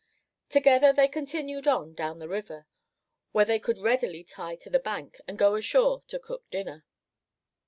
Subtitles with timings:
[0.49, 2.65] Together they continued on down the river;
[3.33, 6.83] where they could readily tie to the bank, and go ashore to cook dinner.